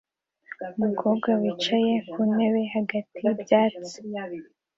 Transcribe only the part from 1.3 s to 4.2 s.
wicaye ku ntebe hagati y'ibyatsi